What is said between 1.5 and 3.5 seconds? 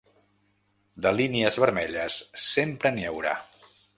vermelles sempre n’hi haurà.